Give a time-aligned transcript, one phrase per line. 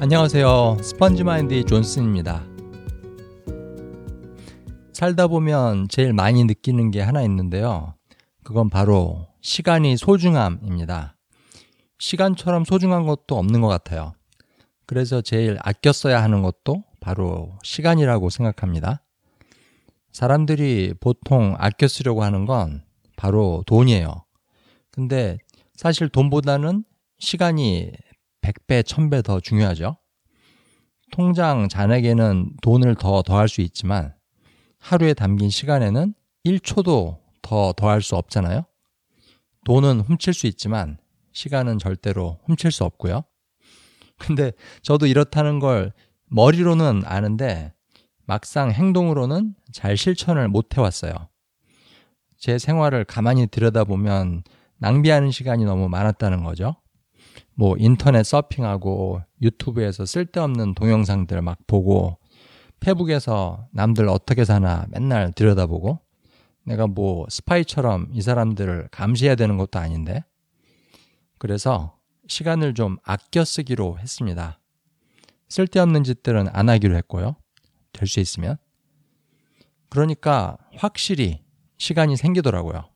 [0.00, 0.76] 안녕하세요.
[0.80, 2.46] 스펀지마인드의 존슨입니다.
[4.92, 7.94] 살다 보면 제일 많이 느끼는 게 하나 있는데요.
[8.44, 11.16] 그건 바로 시간이 소중함입니다.
[11.98, 14.14] 시간처럼 소중한 것도 없는 것 같아요.
[14.86, 19.02] 그래서 제일 아껴 써야 하는 것도 바로 시간이라고 생각합니다.
[20.12, 22.84] 사람들이 보통 아껴 쓰려고 하는 건
[23.16, 24.24] 바로 돈이에요.
[24.92, 25.38] 근데
[25.74, 26.84] 사실 돈보다는
[27.18, 27.90] 시간이
[28.48, 29.96] 100배, 1000배 더 중요하죠.
[31.10, 34.14] 통장 잔액에는 돈을 더 더할 수 있지만
[34.78, 38.64] 하루에 담긴 시간에는 1초도 더 더할 수 없잖아요.
[39.64, 40.98] 돈은 훔칠 수 있지만
[41.32, 43.24] 시간은 절대로 훔칠 수 없고요.
[44.18, 45.92] 근데 저도 이렇다는 걸
[46.26, 47.72] 머리로는 아는데
[48.26, 51.12] 막상 행동으로는 잘 실천을 못 해왔어요.
[52.36, 54.42] 제 생활을 가만히 들여다보면
[54.76, 56.76] 낭비하는 시간이 너무 많았다는 거죠.
[57.58, 62.16] 뭐 인터넷 서핑하고 유튜브에서 쓸데없는 동영상들 막 보고
[62.78, 65.98] 페북에서 남들 어떻게 사나 맨날 들여다보고
[66.62, 70.22] 내가 뭐 스파이처럼 이 사람들을 감시해야 되는 것도 아닌데
[71.38, 74.60] 그래서 시간을 좀 아껴 쓰기로 했습니다.
[75.48, 77.34] 쓸데없는 짓들은 안 하기로 했고요.
[77.92, 78.56] 될 수 있으면.
[79.88, 81.42] 그러니까 확실히
[81.78, 82.88] 시간이 생기더라고요.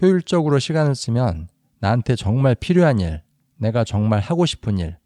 [0.00, 1.48] 효율적으로 시간을 쓰면
[1.80, 3.25] 나한테 정말 필요한 일,
[3.56, 4.96] 내가 정말 하고 싶은 일,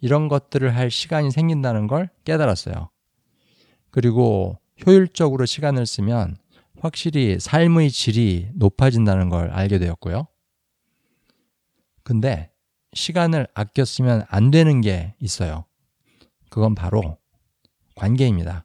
[0.00, 2.90] 이런 것들을 할 시간이 생긴다는 걸 깨달았어요.
[3.90, 6.36] 그리고 효율적으로 시간을 쓰면
[6.80, 10.26] 확실히 삶의 질이 높아진다는 걸 알게 되었고요.
[12.02, 12.50] 근데
[12.92, 15.64] 시간을 아껴 쓰면 안 되는 게 있어요.
[16.50, 17.18] 그건 바로
[17.94, 18.64] 관계입니다.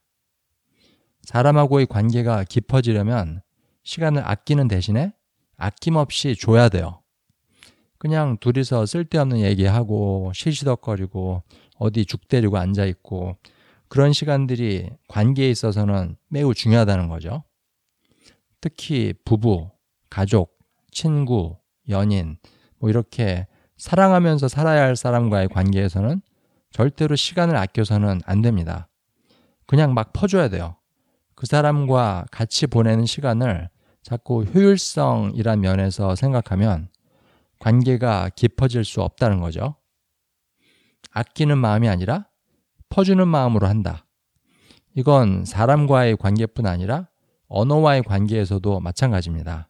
[1.24, 3.42] 사람하고의 관계가 깊어지려면
[3.84, 5.14] 시간을 아끼는 대신에
[5.58, 7.01] 아낌없이 줘야 돼요.
[8.02, 11.44] 그냥 둘이서 쓸데없는 얘기하고 시시덕거리고
[11.78, 13.38] 어디 죽 때리고 앉아 있고
[13.90, 17.44] 그런 시간들이 관계에 있어서는 매우 중요하다는 거죠.
[18.60, 19.70] 특히 부부,
[20.10, 20.58] 가족,
[20.90, 21.58] 친구,
[21.90, 22.38] 연인,
[22.80, 23.46] 뭐 이렇게
[23.78, 26.24] 사랑하면서 살아야 할 사람과의 관계에서는
[26.72, 28.90] 절대로 시간을 아껴서는 안 됩니다.
[29.68, 30.76] 그냥 막 퍼줘야 돼요.
[31.36, 33.70] 그 사람과 같이 보내는 시간을
[34.02, 36.90] 자꾸 효율성이란 면에서 생각하면
[37.62, 39.76] 관계가 깊어질 수 없다는 거죠.
[41.12, 42.28] 아끼는 마음이 아니라
[42.90, 44.08] 퍼주는 마음으로 한다.
[44.96, 47.08] 이건 사람과의 관계뿐 아니라
[47.48, 49.70] 언어와의 관계에서도 마찬가지입니다.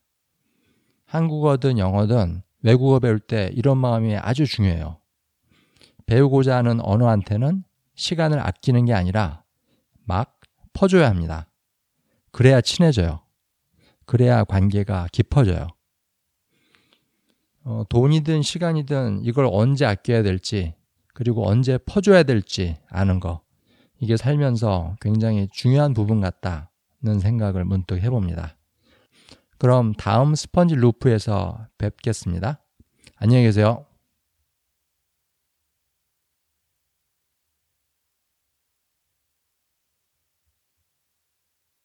[1.06, 5.00] 한국어든 영어든 외국어 배울 때 이런 마음이 아주 중요해요.
[6.06, 7.66] 배우고자 하는 언어한테는
[7.96, 9.44] 시간을 아끼는 게 아니라
[10.06, 10.40] 막
[10.72, 11.52] 퍼줘야 합니다.
[12.31, 13.19] 그래야 친해져요.
[14.06, 15.68] 그래야 관계가 깊어져요.
[17.63, 20.73] 어, 돈이든 시간이든 이걸 언제 아껴야 될지
[21.13, 23.41] 그리고 언제 퍼줘야 될지 아는 거
[23.99, 28.57] 이게 살면서 굉장히 중요한 부분 같다는 생각을 문득 해봅니다.
[29.57, 32.63] 그럼 다음 스펀지 루프에서 뵙겠습니다.
[33.17, 33.85] 안녕히 계세요.